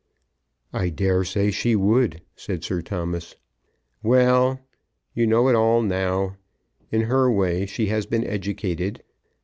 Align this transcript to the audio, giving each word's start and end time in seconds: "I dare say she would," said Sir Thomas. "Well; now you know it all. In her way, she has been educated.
"I 0.73 0.89
dare 0.89 1.23
say 1.23 1.51
she 1.51 1.75
would," 1.75 2.23
said 2.35 2.63
Sir 2.63 2.81
Thomas. 2.81 3.35
"Well; 4.01 4.53
now 4.55 4.59
you 5.13 5.27
know 5.27 5.47
it 5.47 5.53
all. 5.53 5.83
In 6.91 7.01
her 7.01 7.29
way, 7.31 7.67
she 7.67 7.85
has 7.89 8.07
been 8.07 8.23
educated. 8.25 9.03